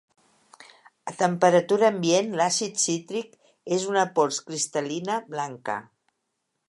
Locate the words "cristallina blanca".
4.49-5.77